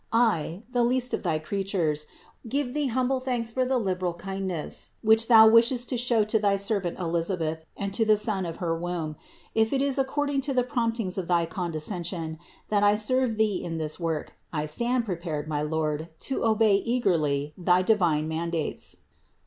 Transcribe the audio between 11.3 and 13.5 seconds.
condescension, that I serve